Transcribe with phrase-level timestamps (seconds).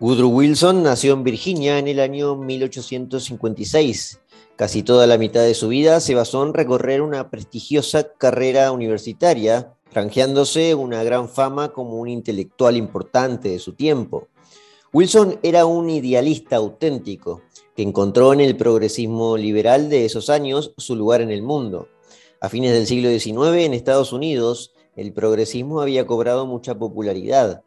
[0.00, 4.20] Woodrow Wilson nació en Virginia en el año 1856.
[4.54, 9.74] Casi toda la mitad de su vida se basó en recorrer una prestigiosa carrera universitaria,
[9.90, 14.28] franjeándose una gran fama como un intelectual importante de su tiempo.
[14.92, 17.42] Wilson era un idealista auténtico
[17.74, 21.88] que encontró en el progresismo liberal de esos años su lugar en el mundo.
[22.40, 27.64] A fines del siglo XIX, en Estados Unidos, el progresismo había cobrado mucha popularidad.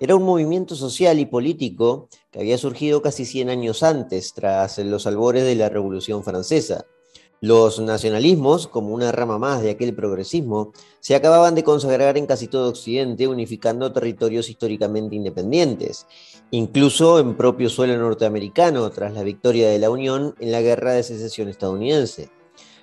[0.00, 5.06] Era un movimiento social y político que había surgido casi 100 años antes, tras los
[5.06, 6.84] albores de la Revolución Francesa.
[7.40, 12.48] Los nacionalismos, como una rama más de aquel progresismo, se acababan de consagrar en casi
[12.48, 16.06] todo Occidente, unificando territorios históricamente independientes,
[16.50, 21.04] incluso en propio suelo norteamericano, tras la victoria de la Unión en la Guerra de
[21.04, 22.30] Secesión estadounidense.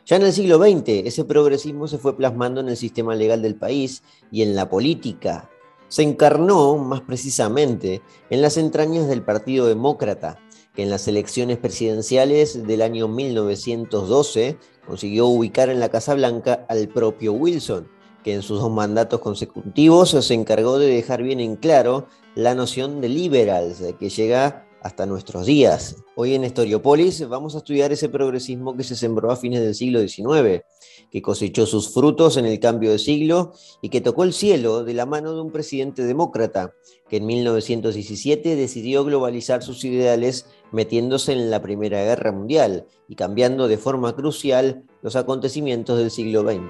[0.05, 3.55] Ya en el siglo XX, ese progresismo se fue plasmando en el sistema legal del
[3.55, 5.49] país y en la política.
[5.91, 10.39] Se encarnó, más precisamente, en las entrañas del Partido Demócrata,
[10.73, 14.57] que en las elecciones presidenciales del año 1912
[14.87, 17.89] consiguió ubicar en la Casa Blanca al propio Wilson,
[18.23, 23.01] que en sus dos mandatos consecutivos se encargó de dejar bien en claro la noción
[23.01, 25.95] de liberals, que llega hasta nuestros días.
[26.15, 29.99] Hoy en Historiopolis vamos a estudiar ese progresismo que se sembró a fines del siglo
[29.99, 30.63] XIX,
[31.11, 34.93] que cosechó sus frutos en el cambio de siglo y que tocó el cielo de
[34.93, 36.73] la mano de un presidente demócrata
[37.09, 43.67] que en 1917 decidió globalizar sus ideales metiéndose en la Primera Guerra Mundial y cambiando
[43.67, 46.61] de forma crucial los acontecimientos del siglo XX.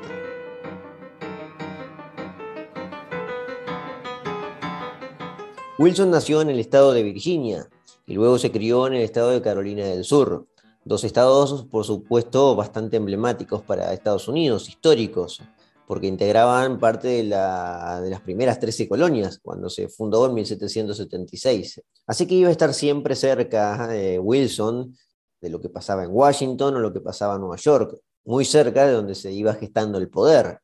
[5.82, 7.68] Wilson nació en el estado de Virginia,
[8.12, 10.46] y luego se crió en el estado de Carolina del Sur.
[10.84, 15.42] Dos estados, por supuesto, bastante emblemáticos para Estados Unidos, históricos,
[15.88, 21.82] porque integraban parte de, las primeras 13 colonias cuando se fundó en 1776.
[22.06, 24.94] Así que iba a estar siempre cerca de Wilson
[25.40, 28.88] de lo que pasaba en Washington o lo que pasaba en Nueva York, muy cerca
[28.88, 30.60] de donde se iba gestando el poder.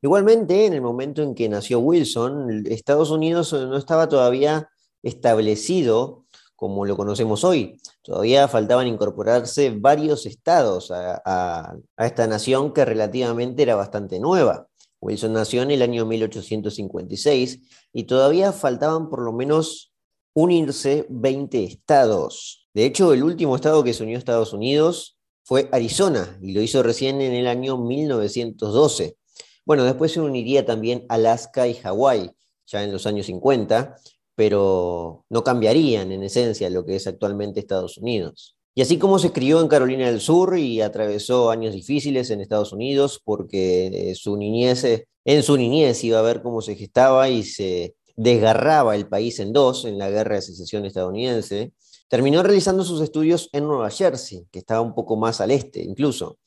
[0.00, 4.70] Igualmente, en el momento en que nació Wilson, Estados Unidos no estaba todavía
[5.02, 6.19] establecido
[6.60, 7.80] como lo conocemos hoy.
[8.02, 14.68] Todavía faltaban incorporarse varios estados a, esta nación que relativamente era bastante nueva.
[15.00, 17.60] Wilson nació en el año 1856
[17.94, 19.94] y todavía faltaban por lo menos
[20.34, 22.68] unirse 20 estados.
[22.74, 26.60] De hecho, el último estado que se unió a Estados Unidos fue Arizona y lo
[26.60, 29.16] hizo recién en el año 1912.
[29.64, 32.32] Bueno, después se uniría también Alaska y Hawái,
[32.66, 33.96] ya en los años 50,
[34.40, 38.56] pero no cambiarían en esencia lo que es actualmente Estados Unidos.
[38.74, 42.72] Y así como se crió en Carolina del Sur y atravesó años difíciles en Estados
[42.72, 47.96] Unidos porque su niñez, en su niñez iba a ver cómo se gestaba y se
[48.16, 51.74] desgarraba el país en dos en la guerra de secesión estadounidense,
[52.08, 56.38] terminó realizando sus estudios en Nueva Jersey, que estaba un poco más al este incluso.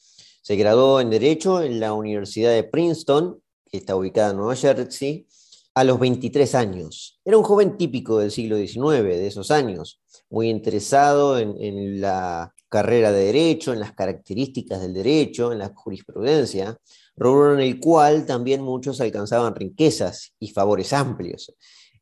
[0.41, 3.39] Se graduó en Derecho en la Universidad de Princeton,
[3.69, 5.27] que está ubicada en Nueva Jersey,
[5.75, 7.19] a los 23 años.
[7.25, 13.11] Era un joven típico del siglo XIX, de esos años, muy interesado en, la carrera
[13.11, 16.78] de derecho, en las características del derecho, en la jurisprudencia,
[17.16, 21.53] rubro en el cual también muchos alcanzaban riquezas y favores amplios.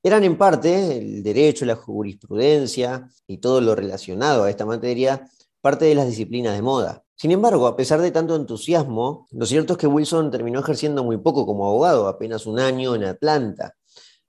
[0.03, 5.29] Eran en parte el derecho, la jurisprudencia y todo lo relacionado a esta materia
[5.61, 7.03] parte de las disciplinas de moda.
[7.21, 11.17] Sin embargo, a pesar de tanto entusiasmo, lo cierto es que Wilson terminó ejerciendo muy
[11.17, 13.75] poco como abogado, apenas un año en Atlanta.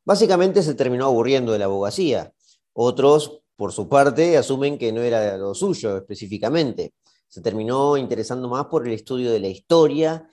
[0.04, 2.34] Básicamente se terminó aburriendo de la abogacía.
[2.74, 6.92] Otros, por su parte, asumen que no era lo suyo específicamente.
[7.28, 10.28] Se terminó interesando más por el estudio de la historia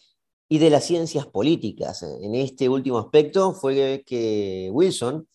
[0.49, 2.03] y de las ciencias políticas.
[2.03, 5.29] En este último aspecto fue que Wilson,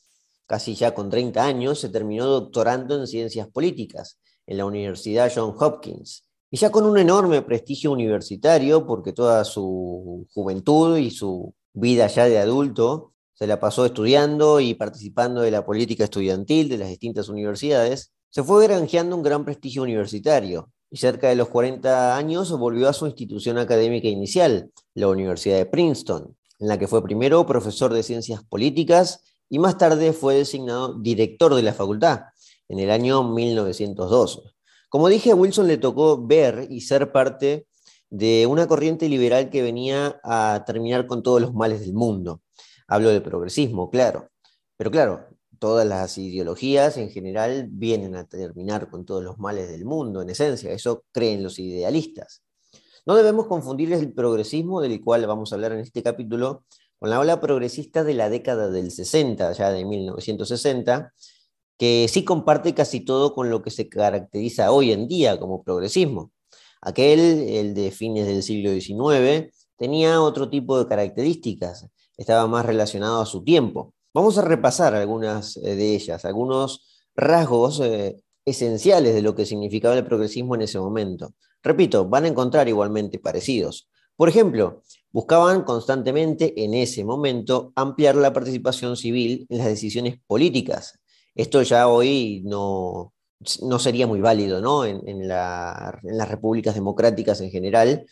[0.44, 5.56] casi ya con 30 años, se terminó doctorando en ciencias políticas en la Universidad Johns
[5.58, 6.23] Hopkins
[6.54, 12.26] y ya con un enorme prestigio universitario, porque toda su juventud y su vida ya
[12.26, 17.28] de adulto se la pasó estudiando y participando de la política estudiantil de las distintas
[17.28, 22.88] universidades, se fue granjeando un gran prestigio universitario y cerca de los 40 años volvió
[22.88, 27.92] a su institución académica inicial, la Universidad de Princeton, en la que fue primero profesor
[27.92, 32.20] de ciencias políticas y más tarde fue designado director de la facultad
[32.68, 34.53] en el año 1902.
[34.94, 37.66] Como dije, a Wilson le tocó ver y ser parte
[38.10, 42.42] de una corriente liberal que venía a terminar con todos los males del mundo.
[42.86, 44.28] Hablo de progresismo, claro.
[44.76, 45.26] Pero claro,
[45.58, 50.30] todas las ideologías en general vienen a terminar con todos los males del mundo, en
[50.30, 50.70] esencia.
[50.70, 52.44] Eso creen los idealistas.
[53.04, 56.66] No debemos confundir el progresismo, del cual vamos a hablar en este capítulo,
[57.00, 61.12] con la ola progresista de la década del 60, ya de 1960,
[61.78, 66.32] que sí comparte casi todo con lo que se caracteriza hoy en día como progresismo.
[66.80, 73.20] Aquel, el de fines del siglo XIX, tenía otro tipo de características, estaba más relacionado
[73.20, 73.94] a su tiempo.
[74.12, 79.96] Vamos a repasar algunas eh, de ellas, algunos rasgos eh, esenciales de lo que significaba
[79.96, 81.34] el progresismo en ese momento.
[81.62, 83.88] Repito, van a encontrar igualmente parecidos.
[84.16, 91.00] Por ejemplo, buscaban constantemente en ese momento ampliar la participación civil en las decisiones políticas.
[91.34, 93.12] Esto ya hoy no,
[93.62, 94.84] no sería muy válido ¿no?
[94.84, 98.06] En, las repúblicas democráticas en general.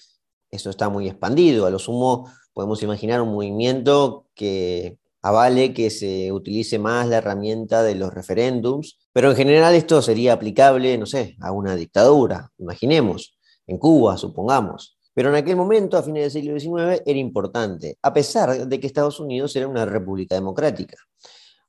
[0.51, 1.67] Eso está muy expandido.
[1.67, 7.83] A lo sumo podemos imaginar un movimiento que avale que se utilice más la herramienta
[7.83, 13.39] de los referéndums, pero en general esto sería aplicable, no sé, a una dictadura, imaginemos,
[13.67, 14.99] en Cuba, supongamos.
[15.15, 18.87] Pero en aquel momento, a fines del siglo XIX, era importante, a pesar de que
[18.87, 20.97] Estados Unidos era una república democrática.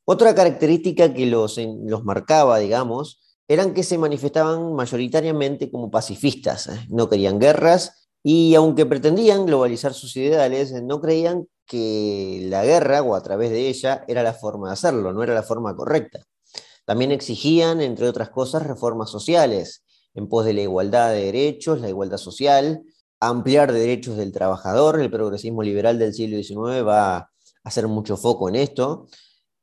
[0.05, 6.85] Otra característica que los, los marcaba, digamos, eran que se manifestaban mayoritariamente como pacifistas, ¿eh?
[6.89, 13.15] no querían guerras y aunque pretendían globalizar sus ideales, no creían que la guerra o
[13.15, 16.21] a través de ella era la forma de hacerlo, no era la forma correcta.
[16.85, 19.83] También exigían, entre otras cosas, reformas sociales
[20.13, 22.83] en pos de la igualdad de derechos, la igualdad social,
[23.19, 24.99] ampliar derechos del trabajador.
[24.99, 27.29] El progresismo liberal del siglo XIX va a
[27.63, 29.07] hacer mucho foco en esto.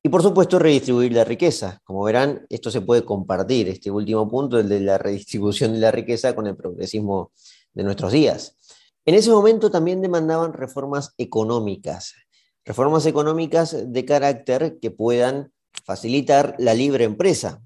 [0.03, 1.81] Y por supuesto, redistribuir la riqueza.
[1.85, 5.91] Como verán, esto se puede compartir, este último punto, el de la redistribución de la
[5.91, 7.33] riqueza, con el progresismo
[7.75, 8.57] de nuestros días.
[9.05, 12.15] En ese momento también demandaban reformas económicas,
[12.65, 15.53] reformas económicas de carácter que puedan
[15.85, 17.63] facilitar la libre empresa,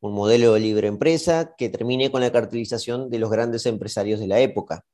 [0.00, 4.26] un modelo de libre empresa que termine con la cartelización de los grandes empresarios de
[4.26, 4.84] la época.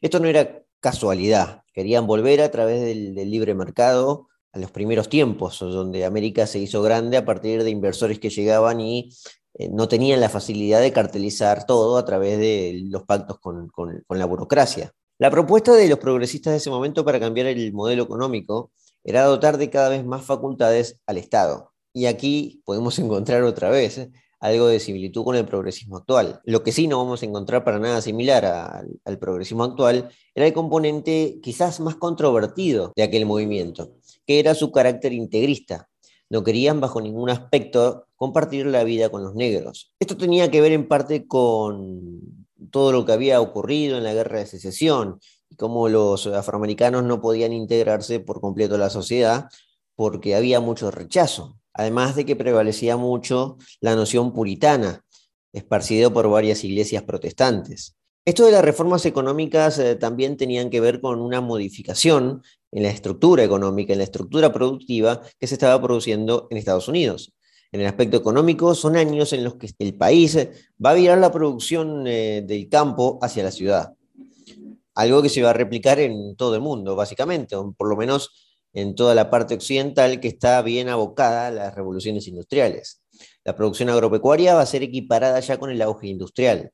[0.00, 5.08] Esto no era casualidad, querían volver a través del, del libre mercado a los primeros
[5.08, 9.10] tiempos, donde América se hizo grande a partir de inversores que llegaban y
[9.54, 13.70] eh, no tenían la facilidad de cartelizar todo a través de los pactos con,
[14.08, 14.92] la burocracia.
[15.18, 18.72] La propuesta de los progresistas de ese momento para cambiar el modelo económico
[19.04, 21.72] era dotar de cada vez más facultades al Estado.
[21.92, 24.10] Y aquí podemos encontrar otra vez ¿eh?
[24.40, 26.40] algo de similitud con el progresismo actual.
[26.44, 28.44] Lo que sí no vamos a encontrar para nada similar
[29.04, 33.96] al progresismo actual era el componente quizás más controvertido de aquel movimiento,
[34.26, 35.88] que era su carácter integrista.
[36.28, 39.92] No querían bajo ningún aspecto compartir la vida con los negros.
[39.98, 44.38] Esto tenía que ver en parte con todo lo que había ocurrido en la guerra
[44.38, 49.48] de secesión y cómo los afroamericanos no podían integrarse por completo a la sociedad
[49.96, 55.04] porque había mucho rechazo, además de que prevalecía mucho la noción puritana,
[55.52, 57.96] esparcida por varias iglesias protestantes.
[58.24, 62.90] Esto de las reformas económicas eh, también tenían que ver con una modificación en la
[62.90, 67.32] estructura económica, en la estructura productiva que se estaba produciendo en Estados Unidos
[67.72, 70.36] en el aspecto económico, son años en los que el país
[70.84, 73.94] va a virar la producción eh, del campo hacia la ciudad.
[74.94, 78.58] Algo que se va a replicar en todo el mundo, básicamente, o por lo menos
[78.72, 83.02] en toda la parte occidental que está bien abocada a las revoluciones industriales.
[83.44, 86.72] La producción agropecuaria va a ser equiparada ya con el auge industrial.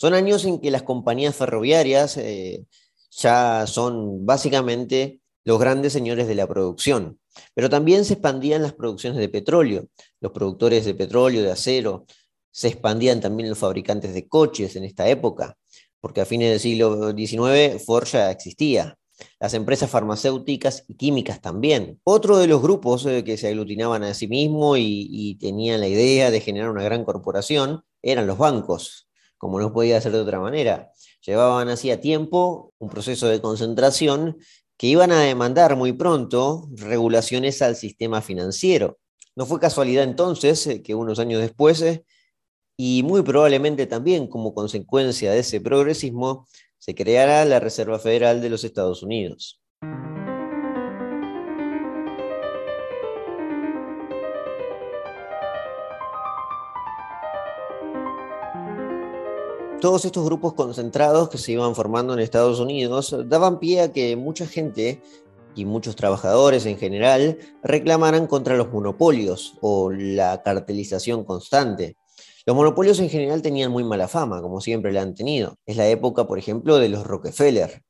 [0.00, 2.64] Son años en que las compañías ferroviarias eh,
[3.10, 7.20] ya son básicamente los grandes señores de la producción.
[7.52, 9.88] Pero también se expandían las producciones de petróleo,
[10.20, 12.06] los productores de petróleo, de acero,
[12.50, 15.58] se expandían también los fabricantes de coches en esta época,
[16.00, 18.96] porque a fines del siglo XIX Ford ya existía.
[19.38, 22.00] Las empresas farmacéuticas y químicas también.
[22.04, 25.88] Otro de los grupos eh, que se aglutinaban a sí mismos y, y tenían la
[25.88, 29.09] idea de generar una gran corporación eran los bancos,
[29.40, 30.92] como no podía ser de otra manera.
[31.24, 34.36] Llevaban hacía tiempo un proceso de concentración
[34.76, 38.98] que iban a demandar muy pronto regulaciones al sistema financiero.
[39.34, 42.04] No fue casualidad entonces eh, que unos años después, eh,
[42.76, 46.46] y muy probablemente también como consecuencia de ese progresismo,
[46.78, 49.62] se creara la Reserva Federal de los Estados Unidos.
[59.80, 64.14] Todos estos grupos concentrados que se iban formando en Estados Unidos daban pie a que
[64.14, 65.00] mucha gente
[65.56, 71.96] y muchos trabajadores en general reclamaran contra los monopolios o la cartelización constante.
[72.44, 75.56] Los monopolios en general tenían muy mala fama, como siempre la han tenido.
[75.64, 77.82] Es la época, por ejemplo, de los Rockefeller.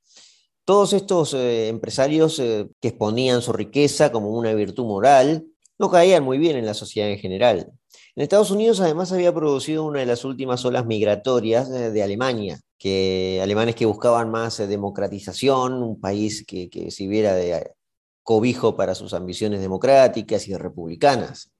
[0.64, 5.44] Todos estos eh, empresarios eh, que exponían su riqueza como una virtud moral
[5.78, 7.72] no caían muy bien en la sociedad en general.
[8.16, 12.60] En Estados Unidos además había producido una de las últimas olas migratorias eh, de Alemania,
[12.76, 17.70] que alemanes que buscaban más eh, democratización, un país que, que sirviera de eh,
[18.22, 21.52] cobijo para sus ambiciones democráticas y republicanas.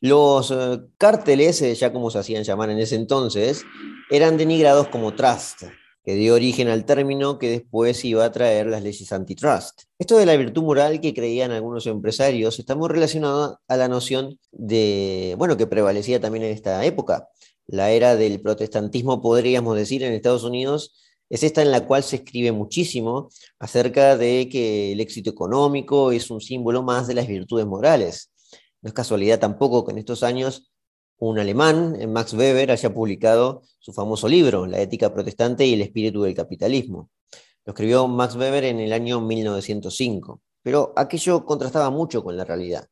[0.00, 0.52] Los
[0.98, 3.64] cárteles, ya como se hacían llamar en ese entonces,
[4.10, 5.62] eran denigrados como trust,
[6.04, 9.84] que dio origen al término que después iba a traer las leyes antitrust.
[9.98, 14.38] Esto de la virtud moral que creían algunos empresarios está muy relacionado a la noción
[14.52, 17.28] de, bueno, que prevalecía también en esta época.
[17.66, 20.94] La era del protestantismo, podríamos decir, en Estados Unidos,
[21.30, 26.30] es esta en la cual se escribe muchísimo acerca de que el éxito económico es
[26.30, 28.30] un símbolo más de las virtudes morales.
[28.82, 30.70] No es casualidad tampoco que en estos años
[31.18, 36.22] un alemán, Max Weber, haya publicado su famoso libro, La ética protestante y el espíritu
[36.22, 37.10] del capitalismo.
[37.64, 42.86] Lo escribió Max Weber en el año 1905, pero aquello contrastaba mucho con la realidad.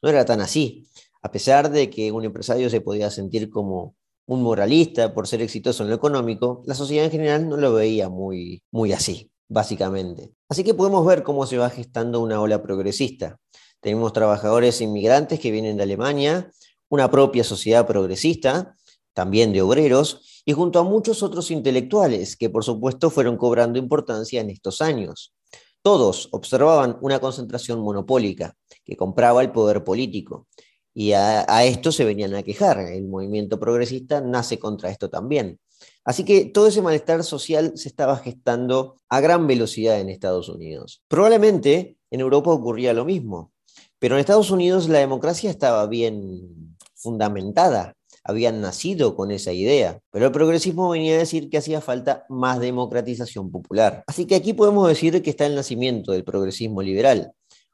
[0.00, 0.86] No era tan así,
[1.22, 5.82] a pesar de que un empresario se podía sentir como un moralista por ser exitoso
[5.82, 10.32] en lo económico, la sociedad en general no lo veía muy, muy así, básicamente.
[10.48, 13.38] Así que podemos ver cómo se va gestando una ola progresista.
[13.80, 16.50] Tenemos trabajadores inmigrantes que vienen de Alemania,
[16.94, 18.76] una propia sociedad progresista,
[19.12, 24.40] también de obreros, y junto a muchos otros intelectuales que por supuesto fueron cobrando importancia
[24.40, 25.34] en estos años.
[25.82, 30.46] Todos observaban una concentración monopólica que compraba el poder político,
[30.94, 32.78] y a, esto se venían a quejar.
[32.78, 35.58] El movimiento progresista nace contra esto también.
[36.04, 41.02] Así que todo ese malestar social se estaba gestando a gran velocidad en Estados Unidos.
[41.08, 43.52] Probablemente en Europa ocurría lo mismo,
[43.98, 46.73] pero en Estados Unidos la democracia estaba bien
[47.04, 47.94] fundamentada,
[48.24, 52.58] habían nacido con esa idea, pero el progresismo venía a decir que hacía falta más
[52.58, 54.02] democratización popular.
[54.06, 57.32] Así que aquí podemos decir que está el nacimiento del progresismo liberal,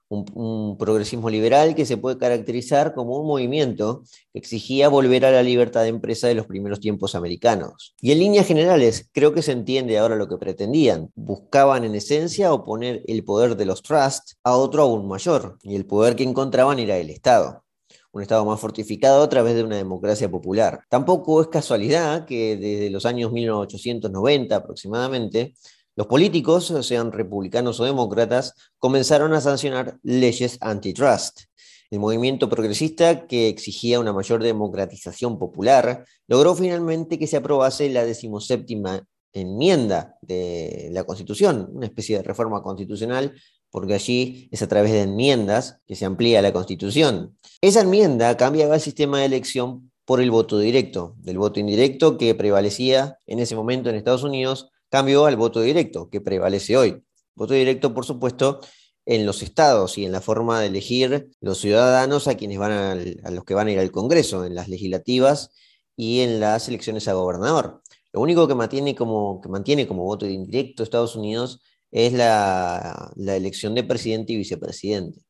[0.09, 5.45] un, progresismo liberal que se puede caracterizar como un movimiento que exigía volver a la
[5.45, 7.95] libertad de empresa de los primeros tiempos americanos.
[8.01, 11.11] Y en líneas generales, creo que se entiende ahora lo que pretendían.
[11.15, 15.87] Buscaban en esencia oponer el poder de los trusts a otro aún mayor, y el
[15.87, 17.63] poder que encontraban era el Estado
[18.13, 20.81] un Estado más fortificado a través de una democracia popular.
[20.89, 25.55] Tampoco es casualidad que desde los años 1890 aproximadamente,
[25.97, 31.43] los políticos, sean republicanos o demócratas, comenzaron a sancionar leyes antitrust.
[31.91, 38.05] El movimiento progresista, que exigía una mayor democratización popular, logró finalmente que se aprobase la
[38.05, 43.35] decimoséptima enmienda de la Constitución, una especie de reforma constitucional,
[43.71, 47.37] porque allí es a través de enmiendas que se amplía la Constitución.
[47.61, 52.35] Esa enmienda cambiaba el sistema de elección por el voto directo, del voto indirecto que
[52.35, 57.05] prevalecía en ese momento en Estados Unidos Cambio al voto directo, que prevalece hoy.
[57.37, 58.61] Voto directo, por supuesto,
[59.07, 63.31] en los estados y en la forma de elegir los ciudadanos a quienes van a,
[63.31, 65.51] los que van a ir al Congreso, en las legislativas
[65.97, 67.83] y en las elecciones a gobernador.
[68.13, 71.61] Lo único que mantiene como, que mantiene como voto indirecto Estados Unidos
[71.91, 75.21] es la, elección de presidente y vicepresidente.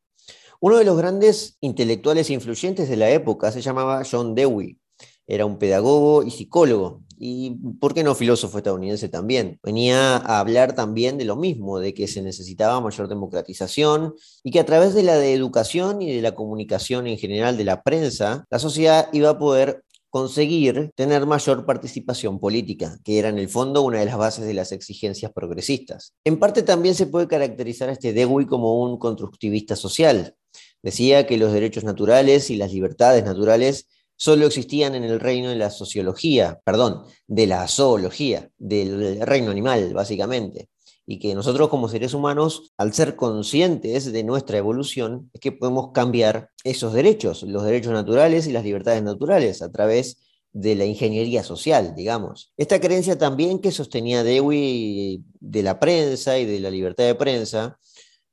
[0.59, 4.77] Uno de los grandes intelectuales influyentes de la época se llamaba John Dewey.
[5.25, 9.59] Era un pedagogo y psicólogo, y por qué no filósofo estadounidense también.
[9.61, 14.59] Venía a hablar también de lo mismo, de que se necesitaba mayor democratización y que
[14.59, 18.57] a través de la educación y de la comunicación en general de la prensa, la
[18.57, 23.99] sociedad iba a poder conseguir tener mayor participación política, que era en el fondo una
[23.99, 26.13] de las bases de las exigencias progresistas.
[26.25, 30.35] En parte también se puede caracterizar a este Dewey como un constructivista social.
[30.83, 33.87] Decía que los derechos naturales y las libertades naturales
[34.17, 39.93] solo existían en el reino de la sociología, perdón, de la zoología, del reino animal,
[39.93, 40.67] básicamente.
[41.11, 45.91] Y que nosotros como seres humanos, al ser conscientes de nuestra evolución, es que podemos
[45.91, 50.21] cambiar esos derechos, los derechos naturales y las libertades naturales, a través
[50.53, 52.53] de la ingeniería social, digamos.
[52.55, 57.77] Esta creencia también que sostenía Dewey de la prensa y de la libertad de prensa,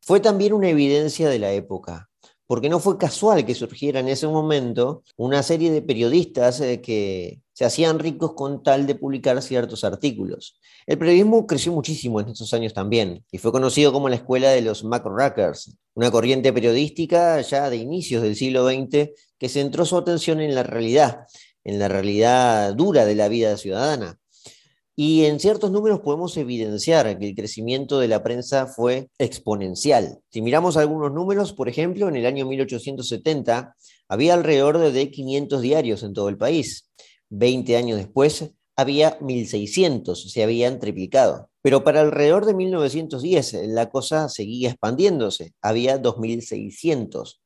[0.01, 2.09] fue también una evidencia de la época
[2.49, 7.43] porque no fue casual que surgiera en ese momento una serie de periodistas eh, que
[7.53, 10.59] se hacían ricos con tal de publicar ciertos artículos.
[10.87, 14.63] El periodismo creció muchísimo en estos años también y fue conocido como la escuela de
[14.63, 20.41] los McRackers, una corriente periodística ya de inicios del siglo XX que centró su atención
[20.41, 21.27] en la realidad,
[21.65, 24.19] en la realidad dura de la vida ciudadana.
[25.01, 30.19] Y en ciertos números podemos evidenciar que el crecimiento de la prensa fue exponencial.
[30.29, 33.77] Si miramos algunos números, por ejemplo, en el año 1870
[34.09, 36.91] había alrededor de 500 diarios en todo el país.
[37.29, 41.49] Veinte años después había 1.600, se habían triplicado.
[41.63, 47.39] Pero para alrededor de 1910 la cosa seguía expandiéndose, había 2.600.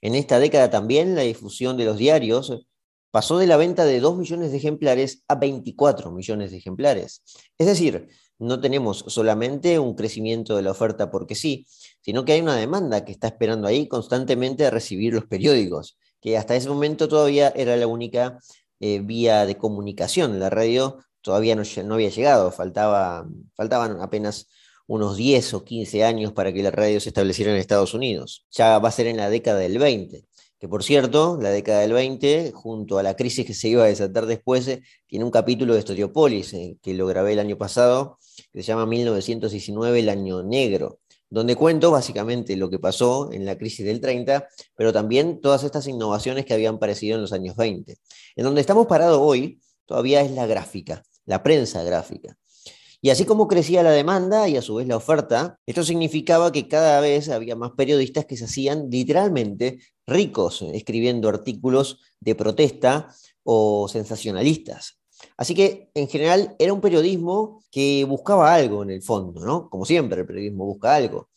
[0.00, 2.66] En esta década también la difusión de los diarios
[3.10, 7.22] pasó de la venta de 2 millones de ejemplares a 24 millones de ejemplares.
[7.58, 11.66] Es decir, no tenemos solamente un crecimiento de la oferta porque sí,
[12.00, 15.98] sino que hay una demanda que está esperando ahí constantemente a recibir los periódicos.
[16.20, 18.38] que hasta ese momento todavía era la única
[18.78, 20.38] eh, vía de comunicación.
[20.38, 24.48] La radio todavía no, había llegado, faltaba, faltaban apenas
[24.86, 28.46] unos 10 o 15 años para que la radio se estableciera en Estados Unidos.
[28.50, 30.26] Ya va a ser en la década del 20
[30.60, 33.86] que por cierto, la década del 20, junto a la crisis que se iba a
[33.86, 38.18] desatar después, eh, tiene un capítulo de Storiopolis, eh, que lo grabé el año pasado,
[38.52, 41.00] que se llama 1919, el año negro,
[41.30, 45.88] donde cuento básicamente lo que pasó en la crisis del 30, pero también todas estas
[45.88, 47.96] innovaciones que habían aparecido en los años 20.
[48.36, 52.36] En donde estamos parados hoy todavía es la gráfica, la prensa gráfica.
[53.02, 56.68] Y así como crecía la demanda y a su vez la oferta, esto significaba que
[56.68, 59.78] cada vez había más periodistas que se hacían literalmente
[60.10, 63.14] ricos escribiendo artículos de protesta
[63.44, 65.00] o sensacionalistas.
[65.36, 69.68] Así que en general era un periodismo que buscaba algo en el fondo, ¿no?
[69.70, 71.28] Como siempre, el periodismo busca algo.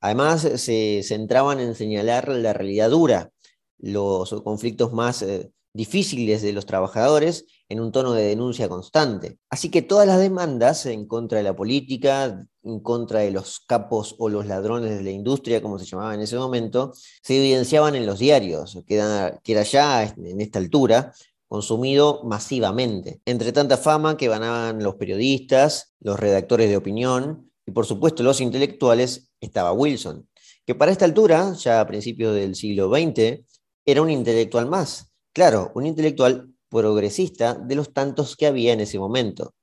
[0.00, 3.30] Además, se centraban en señalar la realidad dura,
[3.78, 9.38] los conflictos más eh, difíciles de los trabajadores en un tono de denuncia constante.
[9.50, 14.14] Así que todas las demandas en contra de la política, en contra de los capos
[14.18, 16.92] o los ladrones de la industria, como se llamaba en ese momento,
[17.22, 21.12] se evidenciaban en los diarios, que era, ya en esta altura
[21.48, 23.20] consumido masivamente.
[23.24, 28.40] Entre tanta fama que ganaban los periodistas, los redactores de opinión y por supuesto los
[28.40, 30.28] intelectuales, estaba Wilson,
[30.64, 33.44] que para esta altura, ya a principios del siglo XX,
[33.84, 35.12] era un intelectual más.
[35.32, 39.54] Claro, un intelectual progresista de los tantos que había en ese momento.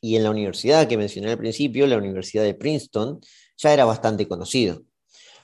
[0.00, 3.20] Y en la universidad que mencioné al principio, la Universidad de Princeton,
[3.56, 4.82] ya era bastante conocido.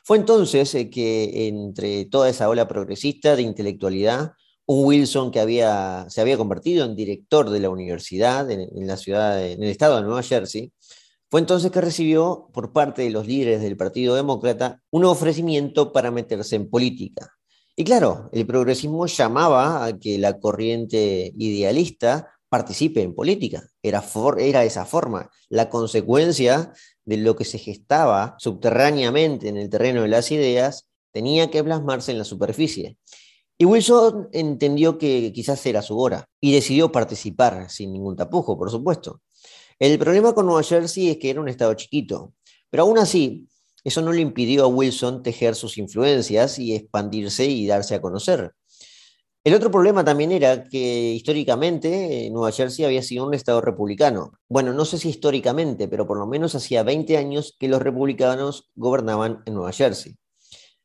[0.05, 4.33] Fue entonces eh, que entre toda esa ola progresista de intelectualidad,
[4.67, 9.45] un Wilson que había, se había convertido en director de la universidad en, la ciudad,
[9.45, 10.73] en el estado de Nueva Jersey,
[11.29, 16.11] fue entonces que recibió por parte de los líderes del Partido Demócrata un ofrecimiento para
[16.11, 17.39] meterse en política.
[17.80, 23.62] Y claro, el progresismo llamaba a que la corriente idealista participe en política.
[23.82, 24.02] Era,
[24.64, 26.75] esa forma, la consecuencia
[27.06, 32.12] de lo que se gestaba subterráneamente en el terreno de las ideas tenía que plasmarse
[32.12, 32.99] en la superficie.
[33.56, 38.71] Y Wilson entendió que quizás era su hora y decidió participar sin ningún tapujo, por
[38.71, 39.23] supuesto.
[39.78, 42.34] El problema con Nueva Jersey es que era un estado chiquito,
[42.69, 43.49] pero aún así
[43.84, 48.52] eso no le impidió a Wilson tejer sus influencias y expandirse y darse a conocer.
[49.43, 54.32] El otro problema también era que históricamente eh, Nueva Jersey había sido un estado republicano.
[54.50, 58.69] Bueno, no sé si históricamente, pero por lo menos hacía 20 años que los republicanos
[58.75, 60.16] gobernaban en Nueva Jersey.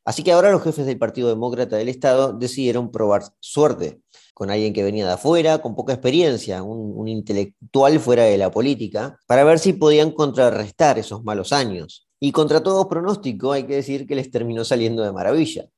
[0.06, 4.00] Así que ahora los jefes del Partido Demócrata del Estado decidieron probar suerte
[4.32, 8.50] con alguien que venía de afuera, con poca experiencia, un, un intelectual fuera de la
[8.50, 12.05] política, para ver si podían contrarrestar esos malos años.
[12.18, 15.68] Y contra todo pronóstico, hay que decir que les terminó saliendo de maravilla.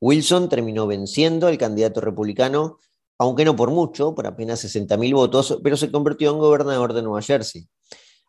[0.00, 2.78] Wilson terminó venciendo al candidato republicano,
[3.18, 7.22] aunque no por mucho, por apenas 60.000 votos, pero se convirtió en gobernador de Nueva
[7.22, 7.68] Jersey,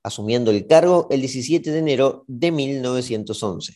[0.03, 3.73] asumiendo el cargo el 17 de enero de 1911.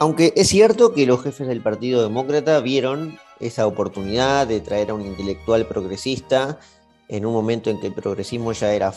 [0.00, 4.94] Aunque es cierto que los jefes del Partido Demócrata vieron esa oportunidad de traer a
[4.94, 6.60] un intelectual progresista
[7.08, 8.92] en un momento en que el progresismo ya era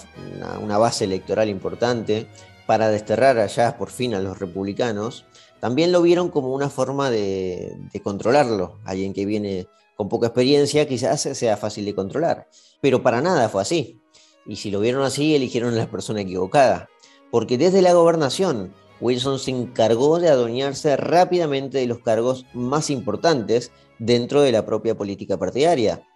[0.61, 2.27] una, base electoral importante
[2.67, 5.25] para desterrar allá por fin a los republicanos,
[5.59, 8.77] también lo vieron como una forma de, de controlarlo.
[8.85, 12.47] Alguien que viene con poca experiencia quizás sea fácil de controlar,
[12.79, 13.99] pero para nada fue así.
[14.45, 16.89] Y si lo vieron así, eligieron a la persona equivocada,
[17.31, 23.71] porque desde la gobernación Wilson se encargó de adueñarse rápidamente de los cargos más importantes
[23.99, 26.07] dentro de la propia política partidaria.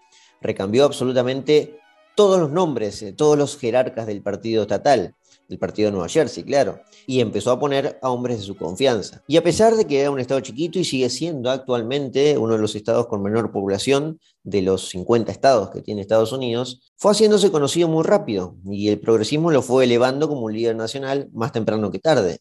[0.42, 1.80] Recambió absolutamente
[2.16, 5.16] todos los nombres, todos los jerarcas del partido estatal,
[5.48, 9.22] del partido de Nueva Jersey, claro, y empezó a poner a hombres de su confianza.
[9.28, 12.60] Y a pesar de que era un estado chiquito y sigue siendo actualmente uno de
[12.60, 17.52] los estados con menor población de los 50 estados que tiene Estados Unidos, fue haciéndose
[17.52, 21.92] conocido muy rápido y el progresismo lo fue elevando como un líder nacional más temprano
[21.92, 22.40] que tarde.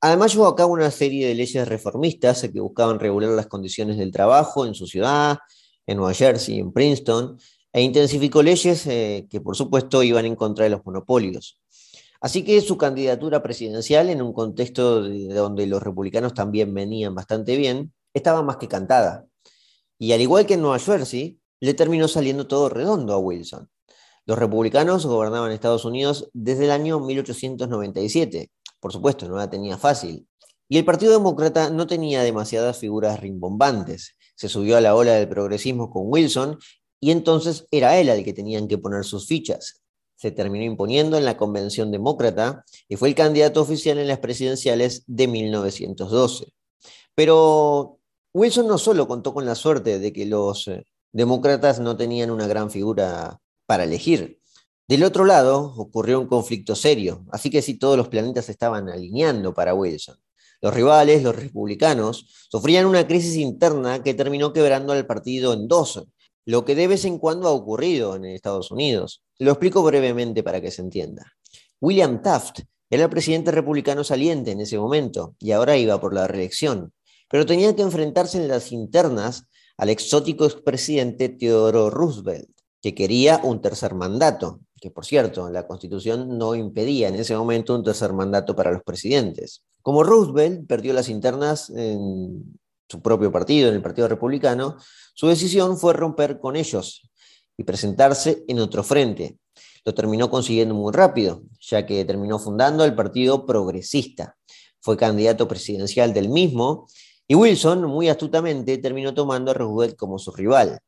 [0.00, 4.12] Además llevó a cabo una serie de leyes reformistas que buscaban regular las condiciones del
[4.12, 5.38] trabajo en su ciudad,
[5.86, 7.36] en Nueva Jersey, en Princeton,
[7.72, 11.60] e intensificó leyes eh, que por supuesto iban en contra de los monopolios.
[12.20, 17.92] Así que su candidatura presidencial, en un contexto donde los republicanos también venían bastante bien,
[18.14, 19.26] estaba más que cantada.
[19.98, 23.68] Y al igual que en Nueva Jersey, le terminó saliendo todo redondo a Wilson.
[24.26, 30.26] Los republicanos gobernaban Estados Unidos desde el año 1897 por supuesto, no la tenía fácil.
[30.68, 34.16] Y el Partido Demócrata no tenía demasiadas figuras rimbombantes.
[34.36, 36.58] Se subió a la ola del progresismo con Wilson
[37.00, 39.82] y entonces era él al que tenían que poner sus fichas.
[40.16, 45.04] se terminó imponiendo en la Convención Demócrata y fue el candidato oficial en las presidenciales
[45.06, 46.52] de 1912.
[47.14, 48.00] Pero
[48.34, 52.48] Wilson no solo contó con la suerte de que los eh, demócratas no tenían una
[52.48, 54.40] gran figura para elegir.
[54.88, 59.52] Del otro lado ocurrió un conflicto serio, así que sí todos los planetas estaban alineando
[59.52, 60.16] para Wilson.
[60.62, 66.02] Los rivales, los republicanos, sufrían una crisis interna que terminó quebrando al partido en dos,
[66.46, 69.22] lo que de vez en cuando ha ocurrido en Estados Unidos.
[69.38, 71.34] Lo explico brevemente para que se entienda.
[71.82, 76.26] William Taft era el presidente republicano saliente en ese momento y ahora iba por la
[76.26, 76.94] reelección,
[77.28, 79.44] pero tenía que enfrentarse en las internas
[79.76, 82.48] al exótico expresidente Theodore Roosevelt,
[82.80, 87.74] que quería un tercer mandato, que por cierto, la constitución no impedía en ese momento
[87.74, 89.62] un tercer mandato para los presidentes.
[89.82, 94.76] Como Roosevelt perdió las internas en su propio partido, en el Partido Republicano,
[95.14, 97.10] su decisión fue romper con ellos
[97.56, 99.38] y presentarse en otro frente.
[99.84, 104.36] Lo terminó consiguiendo muy rápido, ya que terminó fundando el Partido Progresista.
[104.80, 106.86] Fue candidato presidencial del mismo
[107.26, 110.78] y Wilson, muy astutamente, terminó tomando a Roosevelt como su rival.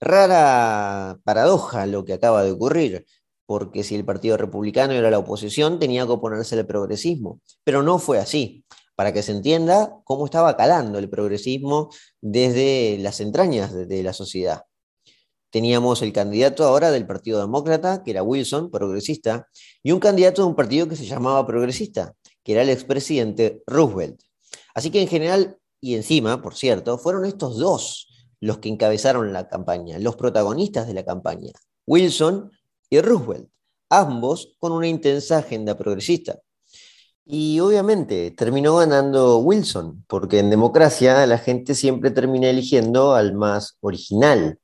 [0.00, 3.06] Rara paradoja lo que acaba de ocurrir,
[3.46, 7.98] porque si el Partido Republicano era la oposición, tenía que oponerse al progresismo, pero no
[7.98, 8.64] fue así
[8.98, 11.88] para que se entienda cómo estaba calando el progresismo
[12.20, 14.64] desde las entrañas de, la sociedad.
[15.50, 19.46] Teníamos el candidato ahora del Partido Demócrata, que era Wilson, progresista,
[19.84, 24.20] y un candidato de un partido que se llamaba progresista, que era el expresidente Roosevelt.
[24.74, 28.07] Así que en general, y encima, por cierto, fueron estos dos
[28.40, 31.52] los que encabezaron la campaña, los protagonistas de la campaña,
[31.86, 32.50] Wilson
[32.90, 33.48] y Roosevelt,
[33.90, 36.40] ambos con una intensa agenda progresista.
[37.24, 43.76] Y obviamente terminó ganando Wilson, porque en democracia la gente siempre termina eligiendo al más
[43.80, 44.58] original.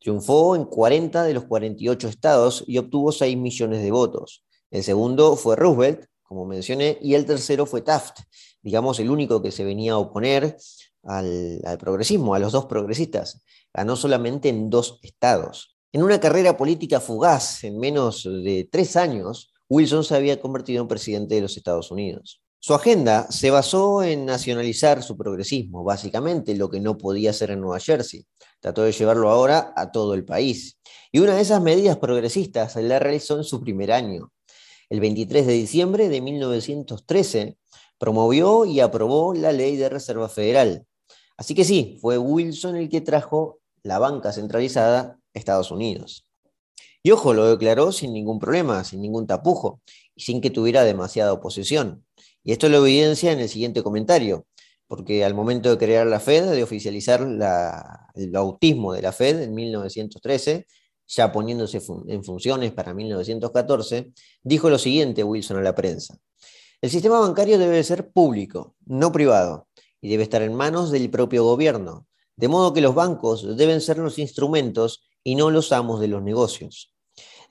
[0.00, 4.44] Triunfó en 40 de los 48 estados y obtuvo 6 millones de votos.
[4.72, 8.20] El segundo fue Roosevelt, como mencioné, y el tercero fue Taft,
[8.62, 10.56] digamos el único que se venía a oponer
[11.04, 13.42] al, progresismo, a los dos progresistas.
[13.72, 15.76] Ganó solamente en dos estados.
[15.92, 20.88] En una carrera política fugaz, en menos de tres años, Wilson se había convertido en
[20.88, 22.42] presidente de los Estados Unidos.
[22.62, 27.62] Su agenda se basó en nacionalizar su progresismo, básicamente lo que no podía hacer en
[27.62, 28.26] Nueva Jersey.
[28.60, 30.78] Trató de llevarlo ahora a todo el país.
[31.10, 34.30] Y una de esas medidas progresistas la realizó en su primer año.
[34.90, 37.56] El 23 de diciembre de 1913
[37.98, 40.86] promovió y aprobó la ley de Reserva Federal.
[41.40, 46.26] Así que sí, fue Wilson el que trajo la banca centralizada a Estados Unidos.
[47.02, 49.80] Y ojo, lo declaró sin ningún problema, sin ningún tapujo
[50.14, 52.04] y sin que tuviera demasiada oposición.
[52.44, 54.44] Y esto lo evidencia en el siguiente comentario,
[54.86, 59.54] porque al momento de crear la Fed, de oficializar el bautismo de la Fed en
[59.54, 60.66] 1913,
[61.06, 66.18] ya poniéndose en funciones para 1914, dijo lo siguiente Wilson a la prensa.
[66.82, 69.68] El sistema bancario debe ser público, no privado,
[70.00, 73.98] y debe estar en manos del propio gobierno, de modo que los bancos deben ser
[73.98, 76.94] los instrumentos y no los amos de los negocios.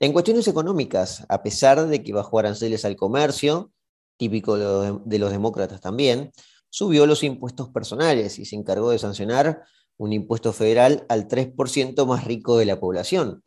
[0.00, 3.70] En cuestiones económicas, a pesar de que bajó aranceles al comercio,
[4.16, 6.32] típico de los demócratas también,
[6.70, 9.62] subió los impuestos personales y se encargó de sancionar
[9.96, 13.44] un impuesto federal al 3% más rico de la población.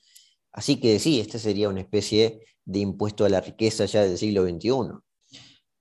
[0.52, 4.44] Así que sí, este sería una especie de impuesto a la riqueza ya del siglo
[4.44, 5.00] XXI.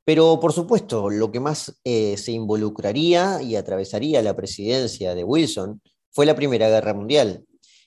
[0.05, 5.81] Pero por supuesto, lo que más eh, se involucraría y atravesaría la presidencia de Wilson
[6.11, 7.45] fue la Primera Guerra Mundial,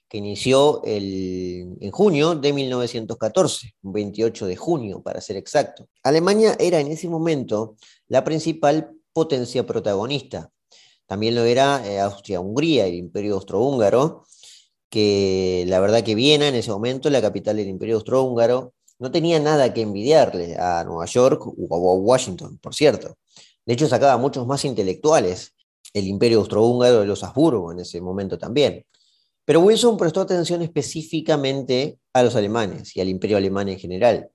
[0.08, 5.88] que inició en junio de 1914, 28 de junio para ser exacto.
[6.04, 7.76] Alemania era en ese momento
[8.08, 10.52] la principal potencia protagonista.
[11.08, 14.24] También lo era eh, Austria-Hungría, el imperio austrohúngaro,
[14.90, 19.40] que la verdad que Viena en ese momento, la capital del imperio austrohúngaro, no tenía
[19.40, 23.18] nada que envidiarle a Nueva York o a Washington, por cierto.
[23.66, 25.54] De hecho, sacaba muchos más intelectuales
[25.94, 28.86] el imperio austrohúngaro de los Habsburgo en ese momento también.
[29.46, 34.30] Pero Wilson prestó atención específicamente a los alemanes y al imperio alemán en general.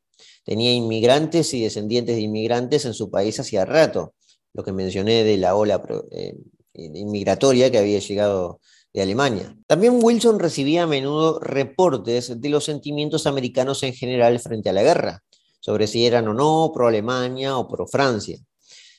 [0.45, 4.15] Tenía inmigrantes y descendientes de inmigrantes en su país hacía rato,
[4.55, 6.35] lo que mencioné de la ola eh,
[6.75, 8.61] inmigratoria que había llegado
[8.93, 9.57] de Alemania.
[9.67, 14.83] También Wilson recibía a menudo reportes de los sentimientos americanos en general frente a la
[14.83, 15.23] guerra,
[15.61, 18.39] sobre si eran o no pro Alemania o pro Francia.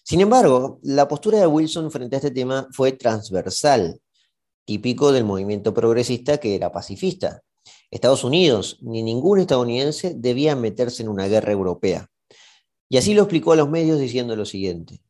[0.04, 3.99] Sin embargo, la postura de Wilson frente a este tema fue transversal
[4.65, 7.41] típico del movimiento progresista que era pacifista.
[7.89, 12.08] Estados Unidos ni ningún estadounidense debía meterse en una guerra europea.
[12.89, 15.01] Y así lo explicó a los medios diciendo lo siguiente.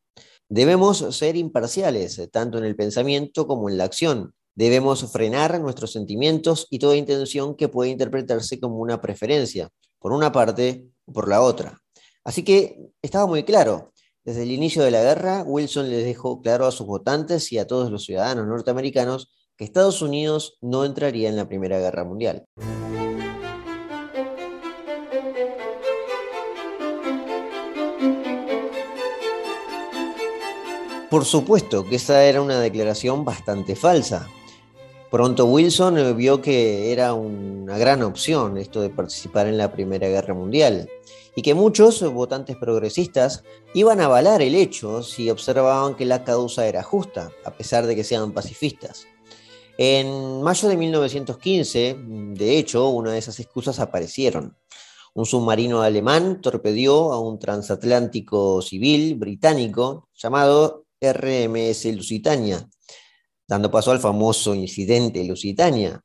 [0.50, 4.34] Debemos ser imparciales, tanto en el pensamiento como en la acción.
[4.56, 9.70] Debemos frenar nuestros sentimientos y toda intención que pueda interpretarse como una preferencia.
[10.00, 11.78] por una parte o por la otra.
[12.24, 13.92] Así que estaba muy claro.
[14.24, 17.68] Desde el inicio de la guerra, Wilson les dejó claro a sus votantes y a
[17.68, 22.46] todos los ciudadanos norteamericanos que Estados Unidos no entraría en la Primera Guerra Mundial.
[31.12, 34.30] Por supuesto que esa era una declaración bastante falsa.
[35.12, 40.34] Pronto Wilson vio que era una gran opción esto de participar en la Primera Guerra
[40.34, 40.90] Mundial
[41.36, 43.44] y que muchos votantes progresistas
[43.74, 47.96] iban a avalar el hecho si observaban que la causa era justa, a pesar de
[47.98, 49.06] que sean pacifistas.
[49.78, 54.56] En mayo de 1915, de hecho, una de esas excusas aparecieron.
[55.14, 62.70] Un submarino alemán torpedió a un transatlántico civil británico llamado RMS Lusitania,
[63.52, 66.02] dando paso al famoso incidente Lusitania,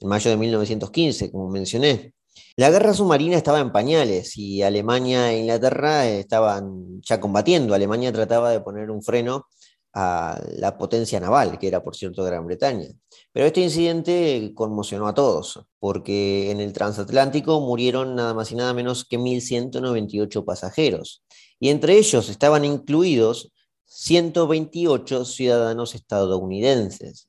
[0.00, 2.14] en mayo de 1915, como mencioné.
[2.56, 7.74] La guerra submarina estaba en pañales y Alemania e Inglaterra estaban ya combatiendo.
[7.74, 9.46] Alemania trataba de poner un freno
[9.94, 12.88] a la potencia naval, que era por cierto Gran Bretaña.
[13.32, 18.74] Pero este incidente conmocionó a todos, porque en el transatlántico murieron nada más y nada
[18.74, 21.22] menos que 1.198 pasajeros,
[21.60, 23.52] y entre ellos estaban incluidos
[23.92, 27.28] 128 ciudadanos estadounidenses.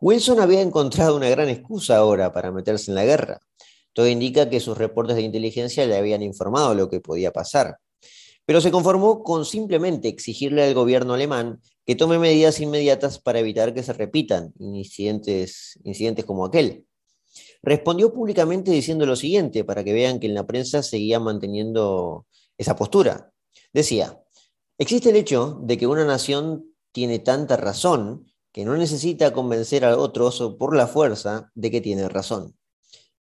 [0.00, 3.40] Wilson había encontrado una gran excusa ahora para meterse en la guerra.
[3.92, 7.78] Todo indica que sus reportes de inteligencia le habían informado lo que podía pasar.
[8.44, 13.74] Pero se conformó con simplemente exigirle al gobierno alemán que tome medidas inmediatas para evitar
[13.74, 16.86] que se repitan incidentes, incidentes como aquel.
[17.62, 22.76] Respondió públicamente diciendo lo siguiente, para que vean que en la prensa seguía manteniendo esa
[22.76, 23.32] postura.
[23.72, 24.20] Decía,
[24.78, 29.96] Existe el hecho de que una nación tiene tanta razón que no necesita convencer a
[29.96, 32.56] otros por la fuerza de que tiene razón.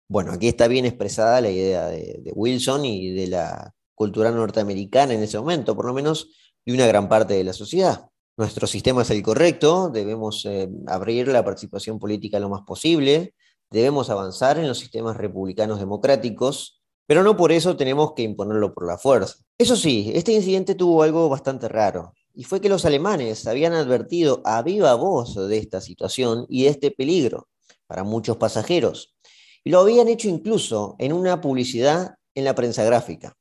[0.08, 5.24] Bueno, aquí está bien expresada la idea de, Wilson y de la cultura norteamericana en
[5.24, 6.30] ese momento, por lo menos
[6.66, 8.10] de una gran parte de la sociedad.
[8.38, 13.34] Nuestro sistema es el correcto, debemos eh, abrir la participación política lo más posible,
[13.72, 18.88] debemos avanzar en los sistemas republicanos democráticos, pero no por eso tenemos que imponerlo por
[18.88, 19.36] la fuerza.
[19.58, 24.42] Eso sí, este incidente tuvo algo bastante raro, y fue que los alemanes habían advertido
[24.44, 27.48] a viva voz de esta situación y de este peligro
[27.88, 29.16] para muchos pasajeros,
[29.64, 33.36] y lo habían hecho incluso en una publicidad en la prensa gráfica.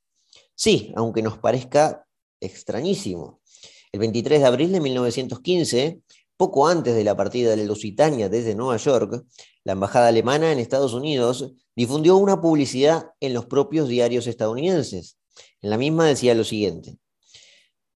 [0.55, 2.07] Sí, aunque nos parezca
[2.41, 3.41] extrañísimo.
[3.91, 6.01] El 23 de abril de 1915,
[6.37, 9.25] poco antes de la partida de la Lusitania desde Nueva York,
[9.65, 15.19] la embajada alemana en Estados Unidos difundió una publicidad en los propios diarios estadounidenses,
[15.61, 16.99] en la misma decía lo siguiente.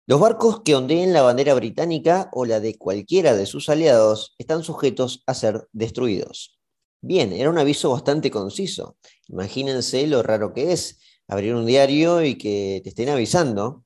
[0.06, 4.62] Los barcos que ondeen la bandera británica o la de cualquiera de sus aliados están
[4.62, 6.58] sujetos a ser destruidos.
[7.02, 8.96] Bien, era un aviso bastante conciso.
[9.28, 13.84] Imagínense lo raro que es abrir un diario y que te estén avisando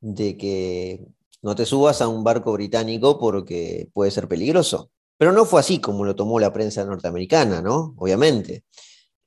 [0.00, 1.06] de que
[1.40, 4.90] no te subas a un barco británico porque puede ser peligroso.
[5.16, 7.94] Pero no fue así como lo tomó la prensa norteamericana, ¿no?
[7.96, 8.64] Obviamente.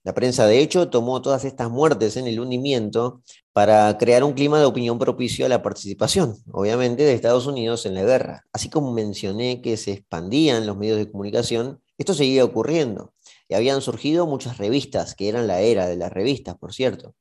[0.05, 4.59] La prensa, de hecho, tomó todas estas muertes en el hundimiento para crear un clima
[4.59, 8.45] de opinión propicio a la participación, obviamente, de Estados Unidos en la guerra.
[8.53, 13.15] Así como mencioné que se expandían los medios de comunicación, esto seguía ocurriendo.
[13.49, 17.15] Y habían surgido muchas revistas, que eran la era de las revistas, por cierto.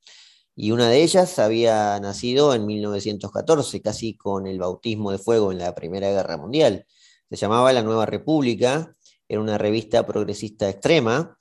[0.54, 5.58] Y una de ellas había nacido en 1914, casi con el bautismo de fuego en
[5.58, 6.84] la Primera Guerra Mundial.
[7.30, 8.94] Se llamaba La Nueva República,
[9.26, 11.38] era una revista progresista extrema,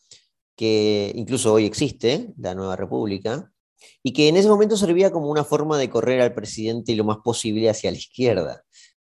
[0.56, 3.52] que incluso hoy existe, la Nueva República,
[4.02, 7.18] y que en ese momento servía como una forma de correr al presidente lo más
[7.24, 8.64] posible hacia la izquierda.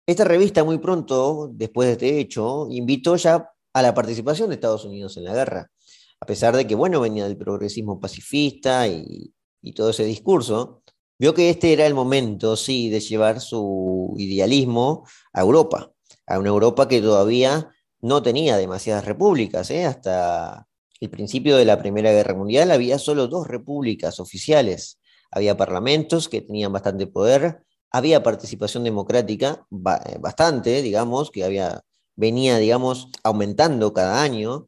[0.06, 4.86] Esta revista muy pronto, después de este hecho, invitó ya a la participación de Estados
[4.86, 5.72] Unidos en la guerra,
[6.20, 10.84] a pesar de que, bueno, venía del progresismo pacifista y, y todo ese discurso,
[11.20, 15.92] vio que este era el momento, sí, de llevar su idealismo a Europa,
[16.26, 17.70] a una Europa que todavía
[18.02, 19.86] no tenía demasiadas repúblicas, ¿eh?
[19.86, 20.69] hasta
[21.00, 25.00] el principio de la Primera Guerra Mundial había solo dos repúblicas oficiales.
[25.32, 31.82] Había parlamentos que tenían bastante poder, había participación democrática eh, bastante, digamos, que había,
[32.16, 34.68] venía, digamos, aumentando cada año,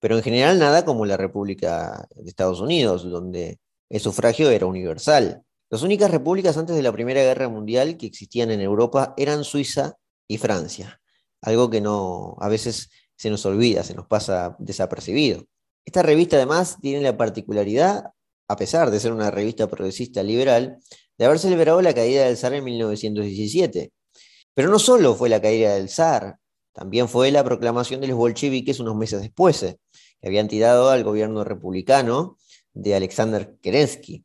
[0.00, 5.42] pero en general nada como la República de Estados Unidos, donde el sufragio era universal.
[5.70, 9.96] Las únicas repúblicas antes de la Primera Guerra Mundial que existían en Europa eran Suiza
[10.28, 11.00] y Francia,
[11.40, 15.44] algo que no a veces se nos olvida, se nos pasa desapercibido.
[15.84, 18.12] Esta revista además tiene la particularidad,
[18.48, 20.78] a pesar de ser una revista progresista liberal,
[21.18, 23.92] de haber celebrado la caída del zar en 1917.
[24.54, 26.38] Pero no solo fue la caída del zar,
[26.72, 29.78] también fue la proclamación de los bolcheviques unos meses después, eh,
[30.20, 32.38] que habían tirado al gobierno republicano
[32.72, 34.24] de Alexander Kerensky.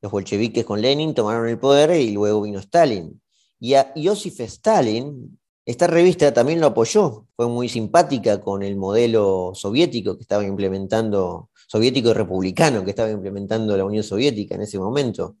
[0.00, 3.20] Los bolcheviques con Lenin tomaron el poder y luego vino Stalin.
[3.60, 9.52] Y a Joseph Stalin, esta revista también lo apoyó, fue muy simpática con el modelo
[9.54, 14.78] soviético que estaba implementando, soviético y republicano que estaba implementando la Unión Soviética en ese
[14.78, 15.36] momento.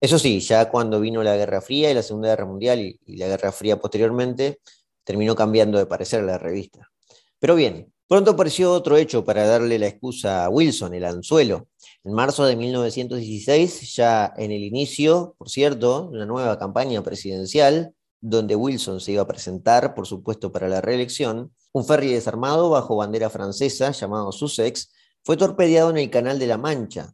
[0.00, 3.16] Eso sí, ya cuando vino la Guerra Fría y la Segunda Guerra Mundial y, y
[3.18, 4.58] la Guerra Fría posteriormente,
[5.04, 6.90] terminó cambiando de parecer la revista.
[7.38, 11.68] Pero bien, pronto apareció otro hecho para darle la excusa a Wilson, el anzuelo.
[12.02, 18.54] En marzo de 1916, ya en el inicio, por cierto, una nueva campaña presidencial, donde
[18.54, 23.28] Wilson se iba a presentar, por supuesto, para la reelección, un ferry desarmado bajo bandera
[23.28, 24.92] francesa llamado Sussex
[25.24, 27.12] fue torpedeado en el Canal de la Mancha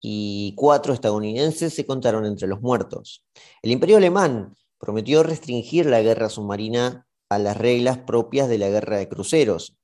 [0.00, 3.24] y cuatro estadounidenses se contaron entre los muertos.
[3.62, 8.98] El imperio alemán prometió restringir la guerra submarina a las reglas propias de la guerra
[8.98, 9.76] de cruceros,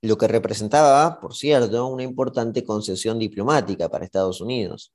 [0.00, 4.92] lo que representaba, por cierto, una importante concesión diplomática para Estados Unidos.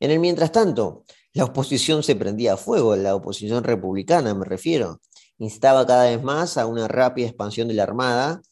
[0.00, 5.00] En el mientras tanto, la oposición se prendía a fuego, la oposición republicana me refiero,
[5.38, 8.42] instaba cada vez más a una rápida expansión de la Armada,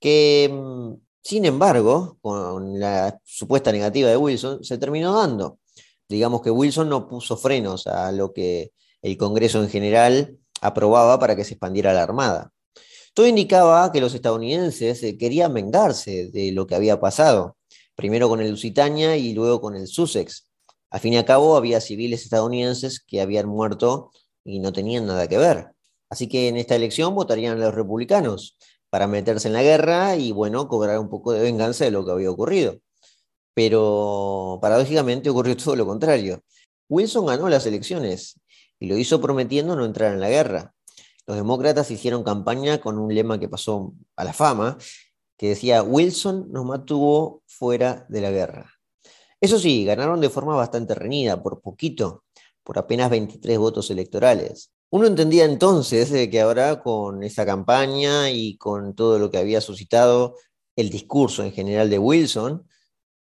[0.00, 5.58] que, mm, sin embargo, con la supuesta negativa de Wilson, se terminó dando.
[6.08, 11.36] Digamos que Wilson no puso frenos a lo que el Congreso en general aprobaba para
[11.36, 12.52] que se expandiera la Armada.
[13.14, 17.56] Todo indicaba que los estadounidenses eh, querían vengarse de lo que había pasado,
[17.94, 20.50] primero con el Lusitania y luego con el Sussex.
[20.94, 24.12] Al fin y al cabo había civiles estadounidenses que habían muerto
[24.44, 25.72] y no tenían nada que ver.
[26.08, 28.56] Así que en esta elección votarían los republicanos
[28.90, 32.12] para meterse en la guerra y, bueno, cobrar un poco de venganza de lo que
[32.12, 32.78] había ocurrido.
[33.54, 36.42] Pero paradójicamente ocurrió todo lo contrario.
[36.88, 38.38] Wilson ganó las elecciones
[38.78, 40.74] y lo hizo prometiendo no entrar en la guerra
[41.26, 44.76] los demócratas hicieron campaña con un lema que pasó a la fama,
[45.38, 48.73] que decía, Wilson nos mantuvo fuera de la guerra.
[49.44, 52.24] Eso sí, ganaron de forma bastante reñida, por poquito,
[52.62, 54.70] por apenas 23 votos electorales.
[54.88, 60.36] Uno entendía entonces que ahora con esa campaña y con todo lo que había suscitado
[60.76, 62.66] el discurso en general de Wilson,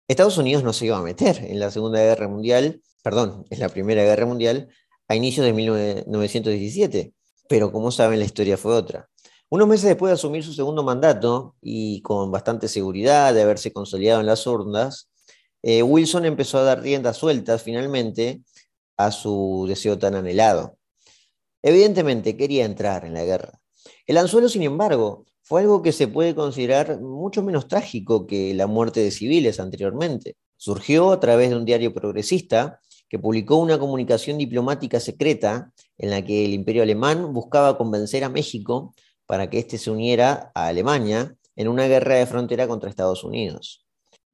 [0.06, 3.68] Estados Unidos no se iba a meter en la Segunda Guerra Mundial, perdón, en la
[3.68, 4.68] Primera Guerra Mundial
[5.08, 7.14] a inicios de 1917
[7.48, 9.10] pero como saben, la historia fue otra.
[9.50, 14.20] Unos meses después de asumir su segundo mandato y con bastante seguridad de haberse consolidado
[14.20, 15.10] en las urnas,
[15.62, 18.42] eh, Wilson empezó a dar riendas sueltas finalmente
[18.96, 20.76] a su deseo tan anhelado.
[21.62, 23.60] Evidentemente quería entrar en la guerra.
[24.06, 28.66] El anzuelo, sin embargo, fue algo que se puede considerar mucho menos trágico que la
[28.66, 30.36] muerte de civiles anteriormente.
[30.56, 36.24] Surgió a través de un diario progresista que publicó una comunicación diplomática secreta en la
[36.24, 38.94] que el imperio alemán buscaba convencer a México
[39.26, 43.84] para que éste se uniera a Alemania en una guerra de frontera contra Estados Unidos.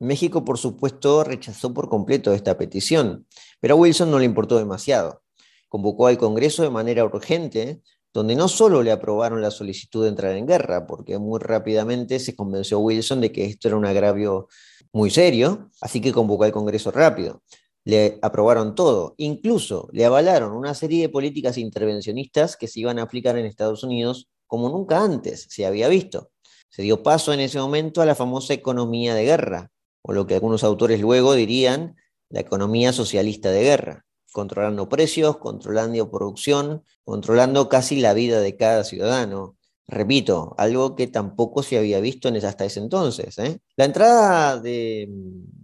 [0.00, 3.26] México, por supuesto, rechazó por completo esta petición,
[3.60, 5.22] pero a Wilson no le importó demasiado.
[5.68, 7.82] Convocó al Congreso de manera urgente,
[8.12, 12.34] donde no solo le aprobaron la solicitud de entrar en guerra, porque muy rápidamente se
[12.34, 14.48] convenció Wilson de que esto era un agravio
[14.92, 17.42] muy serio, así que convocó al Congreso rápido
[17.88, 19.14] le aprobaron todo.
[19.16, 23.82] Incluso le avalaron una serie de políticas intervencionistas que se iban a aplicar en Estados
[23.82, 26.30] Unidos como nunca antes se había visto.
[26.68, 29.70] Se dio paso en ese momento a la famosa economía de guerra,
[30.02, 31.96] o lo que algunos autores luego dirían
[32.30, 38.84] la economía socialista de guerra, controlando precios, controlando producción, controlando casi la vida de cada
[38.84, 39.56] ciudadano.
[39.86, 43.38] Repito, algo que tampoco se había visto hasta ese entonces.
[43.38, 43.60] ¿eh?
[43.76, 45.08] La entrada de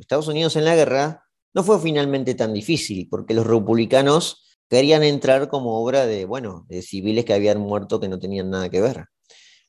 [0.00, 5.48] Estados Unidos en la guerra no fue finalmente tan difícil, porque los republicanos querían entrar
[5.48, 9.06] como obra de, bueno, de civiles que habían muerto que no tenían nada que ver.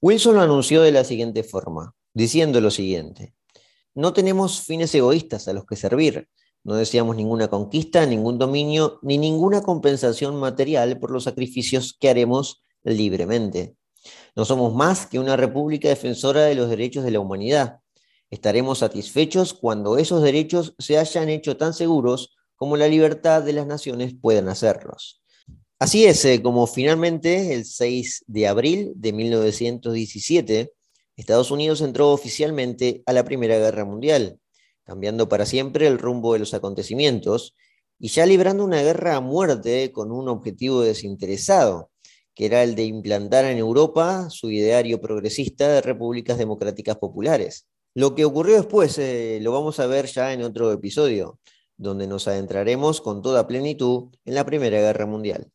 [0.01, 3.36] Wilson lo anunció de la siguiente forma, diciendo lo siguiente,
[3.95, 6.27] no tenemos fines egoístas a los que servir,
[6.63, 12.62] no deseamos ninguna conquista, ningún dominio, ni ninguna compensación material por los sacrificios que haremos
[12.84, 13.75] libremente.
[14.35, 17.79] No somos más que una república defensora de los derechos de la humanidad,
[18.35, 23.67] Estaremos satisfechos cuando esos derechos se hayan hecho tan seguros como la libertad de las
[23.67, 25.21] naciones puedan hacerlos.
[25.77, 30.71] Así es, eh, como finalmente el 6 de abril de 1917,
[31.15, 34.39] Estados Unidos entró oficialmente a la Primera Guerra Mundial,
[34.83, 37.55] cambiando para siempre el rumbo de los acontecimientos
[37.99, 41.89] y ya librando una guerra a muerte con un objetivo desinteresado,
[42.33, 47.67] que era el de implantar en Europa su ideario progresista de repúblicas democráticas populares.
[47.93, 51.39] Lo que ocurrió después eh, lo vamos a ver ya en otro episodio,
[51.77, 55.49] donde nos adentraremos con toda plenitud en la Primera Guerra Mundial.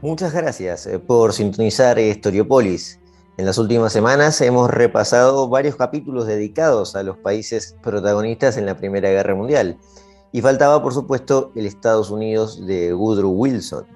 [0.00, 3.00] Muchas gracias eh, por sintonizar Historiopolis.
[3.36, 8.76] En las últimas semanas hemos repasado varios capítulos dedicados a los países protagonistas en la
[8.76, 9.76] Primera Guerra Mundial.
[10.30, 13.86] Y faltaba, por supuesto, el Estados Unidos de Woodrow Wilson.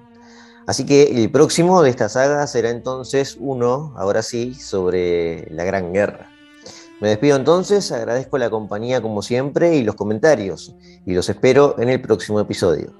[0.67, 5.93] Así que el próximo de esta saga será entonces uno, ahora sí, sobre la Gran
[5.93, 6.29] Guerra.
[6.99, 10.75] Me despido entonces, agradezco la compañía como siempre y los comentarios,
[11.05, 12.91] y los espero en el próximo episodio.